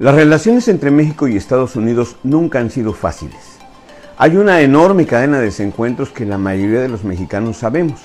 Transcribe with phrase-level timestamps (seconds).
[0.00, 3.58] Las relaciones entre México y Estados Unidos nunca han sido fáciles.
[4.16, 8.00] Hay una enorme cadena de desencuentros que la mayoría de los mexicanos sabemos.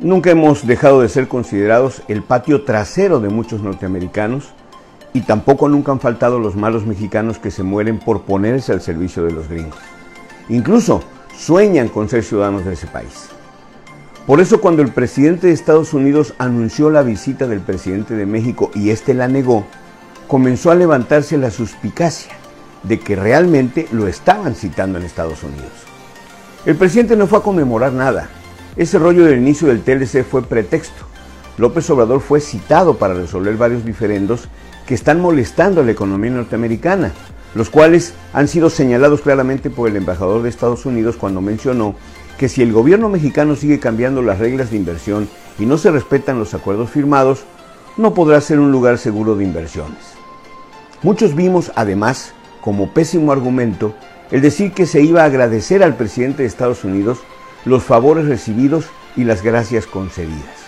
[0.00, 4.52] Nunca hemos dejado de ser considerados el patio trasero de muchos norteamericanos
[5.12, 9.22] y tampoco nunca han faltado los malos mexicanos que se mueren por ponerse al servicio
[9.22, 9.78] de los gringos.
[10.48, 11.02] Incluso
[11.36, 13.28] sueñan con ser ciudadanos de ese país.
[14.26, 18.70] Por eso cuando el presidente de Estados Unidos anunció la visita del presidente de México
[18.74, 19.66] y éste la negó,
[20.26, 22.32] comenzó a levantarse la suspicacia
[22.82, 25.72] de que realmente lo estaban citando en Estados Unidos.
[26.64, 28.28] El presidente no fue a conmemorar nada.
[28.76, 31.04] Ese rollo del inicio del TLC fue pretexto.
[31.58, 34.48] López Obrador fue citado para resolver varios diferendos
[34.86, 37.12] que están molestando a la economía norteamericana,
[37.54, 41.94] los cuales han sido señalados claramente por el embajador de Estados Unidos cuando mencionó
[42.36, 46.38] que si el gobierno mexicano sigue cambiando las reglas de inversión y no se respetan
[46.38, 47.44] los acuerdos firmados,
[47.96, 50.15] no podrá ser un lugar seguro de inversiones.
[51.02, 53.94] Muchos vimos, además, como pésimo argumento,
[54.30, 57.18] el decir que se iba a agradecer al presidente de Estados Unidos
[57.64, 58.86] los favores recibidos
[59.16, 60.66] y las gracias concedidas.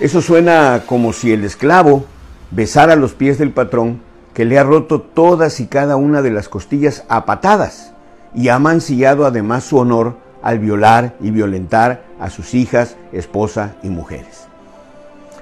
[0.00, 2.04] Eso suena como si el esclavo
[2.50, 4.00] besara los pies del patrón
[4.34, 7.92] que le ha roto todas y cada una de las costillas a patadas
[8.34, 13.88] y ha mancillado además su honor al violar y violentar a sus hijas, esposa y
[13.88, 14.46] mujeres.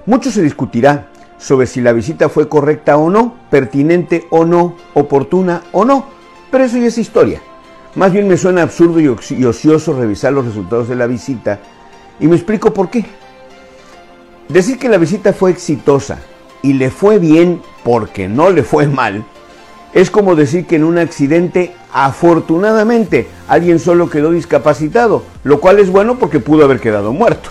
[0.04, 1.08] Mucho se discutirá
[1.42, 6.06] sobre si la visita fue correcta o no, pertinente o no, oportuna o no,
[6.50, 7.42] pero eso ya es historia.
[7.96, 11.58] Más bien me suena absurdo y ocioso revisar los resultados de la visita
[12.20, 13.04] y me explico por qué.
[14.48, 16.18] Decir que la visita fue exitosa
[16.62, 19.24] y le fue bien porque no le fue mal,
[19.94, 25.90] es como decir que en un accidente afortunadamente alguien solo quedó discapacitado, lo cual es
[25.90, 27.50] bueno porque pudo haber quedado muerto.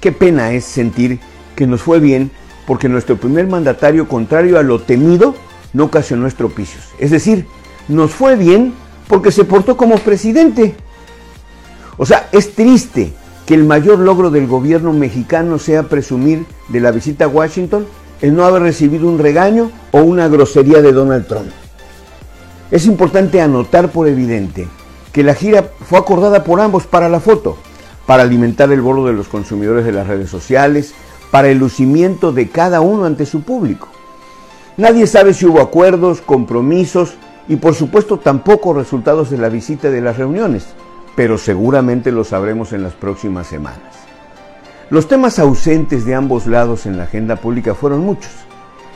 [0.00, 1.20] Qué pena es sentir
[1.54, 2.32] que nos fue bien
[2.66, 5.34] porque nuestro primer mandatario, contrario a lo temido,
[5.72, 6.84] no ocasionó estropicios.
[6.98, 7.46] Es decir,
[7.88, 8.72] nos fue bien
[9.08, 10.74] porque se portó como presidente.
[11.96, 13.12] O sea, es triste
[13.46, 17.86] que el mayor logro del gobierno mexicano sea presumir de la visita a Washington
[18.22, 21.50] el no haber recibido un regaño o una grosería de Donald Trump.
[22.70, 24.66] Es importante anotar por evidente
[25.12, 27.58] que la gira fue acordada por ambos para la foto,
[28.06, 30.94] para alimentar el bolo de los consumidores de las redes sociales,
[31.34, 33.88] para el lucimiento de cada uno ante su público.
[34.76, 37.14] Nadie sabe si hubo acuerdos, compromisos
[37.48, 40.64] y por supuesto tampoco resultados de la visita de las reuniones,
[41.16, 43.80] pero seguramente lo sabremos en las próximas semanas.
[44.90, 48.30] Los temas ausentes de ambos lados en la agenda pública fueron muchos.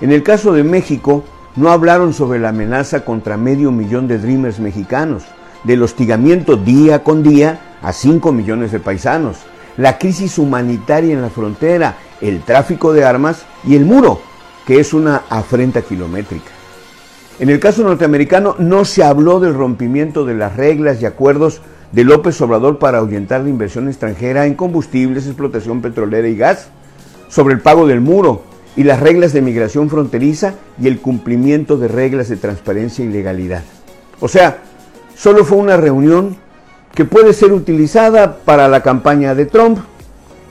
[0.01, 1.25] En el caso de México,
[1.57, 5.25] no hablaron sobre la amenaza contra medio millón de Dreamers mexicanos,
[5.65, 9.39] del hostigamiento día con día a 5 millones de paisanos,
[9.77, 14.21] la crisis humanitaria en la frontera, el tráfico de armas y el muro,
[14.67, 16.51] que es una afrenta kilométrica.
[17.39, 21.61] En el caso norteamericano no se habló del rompimiento de las reglas y acuerdos
[21.93, 26.69] de López Obrador para ahuyentar la inversión extranjera en combustibles, explotación petrolera y gas,
[27.29, 28.43] sobre el pago del muro
[28.77, 33.63] y las reglas de migración fronteriza y el cumplimiento de reglas de transparencia y legalidad.
[34.21, 34.59] O sea,
[35.15, 36.37] solo fue una reunión
[36.95, 39.79] que puede ser utilizada para la campaña de Trump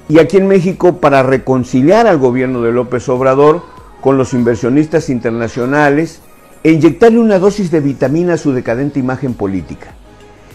[0.10, 3.62] y aquí en México para reconciliar al gobierno de López Obrador
[4.02, 6.22] con los inversionistas internacionales
[6.64, 9.88] e inyectarle una dosis de vitamina a su decadente imagen política.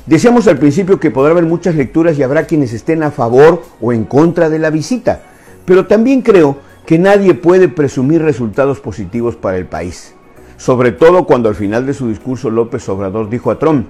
[0.07, 3.93] Decíamos al principio que podrá haber muchas lecturas y habrá quienes estén a favor o
[3.93, 5.23] en contra de la visita,
[5.65, 10.15] pero también creo que nadie puede presumir resultados positivos para el país,
[10.57, 13.87] sobre todo cuando al final de su discurso López Obrador dijo a Trump,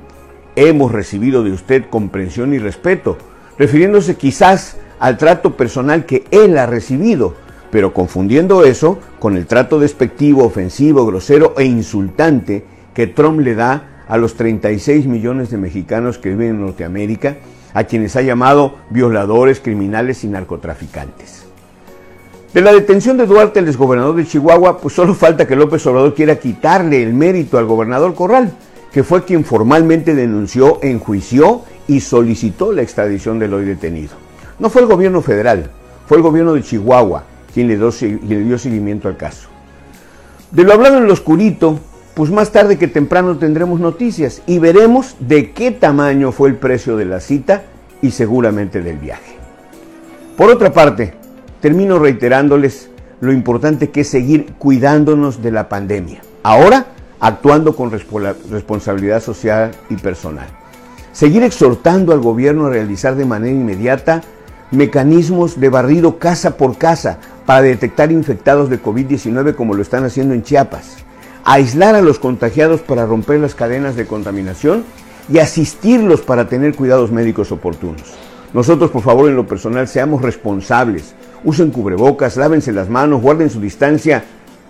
[0.55, 3.17] hemos recibido de usted comprensión y respeto,
[3.59, 7.35] refiriéndose quizás al trato personal que él ha recibido,
[7.73, 12.63] pero confundiendo eso con el trato despectivo, ofensivo, grosero e insultante
[12.95, 17.39] que Trump le da a los 36 millones de mexicanos que viven en Norteamérica,
[17.75, 21.47] a quienes ha llamado violadores, criminales y narcotraficantes.
[22.55, 26.15] De la detención de Duarte, el exgobernador de Chihuahua, pues solo falta que López Obrador
[26.15, 28.53] quiera quitarle el mérito al gobernador Corral,
[28.93, 34.23] que fue quien formalmente denunció, enjuició y solicitó la extradición del hoy detenido.
[34.63, 35.73] No fue el gobierno federal,
[36.07, 39.49] fue el gobierno de Chihuahua quien le, dio, seguimiento al caso.
[40.53, 41.81] De lo hablado en lo oscurito,
[42.15, 46.97] pues más tarde que temprano tendremos noticias y veremos de qué tamaño fue el precio
[46.97, 47.65] de la cita
[48.03, 49.35] y seguramente del viaje.
[50.37, 51.15] Por otra parte,
[51.61, 52.89] termino reiterándoles
[53.21, 56.23] lo importante que es seguir cuidándonos de la pandemia.
[56.45, 56.87] Ahora,
[57.19, 60.47] actuando con responsabilidad social y personal.
[61.11, 64.23] Seguir exhortando al gobierno a realizar de manera inmediata
[64.73, 70.35] mecanismos de barrido casa por casa para detectar infectados de COVID-19 como lo están haciendo
[70.35, 70.97] en Chiapas.
[71.45, 74.85] aislar a los contagiados para romper las cadenas de contaminación
[75.29, 78.15] y asistirlos para tener cuidados médicos oportunos.
[78.53, 81.15] Nosotros, por favor, en lo personal, seamos responsables.
[81.43, 84.25] Usen cubrebocas, lávense las manos, guarden su distancia,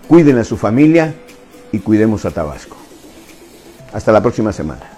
[0.07, 1.13] cuiden a su familia
[1.71, 2.77] y cuidemos a Tabasco.
[3.93, 4.92] Hasta la próxima semana.